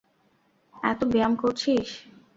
[0.83, 1.89] এতো ব্যায়াম করছিস?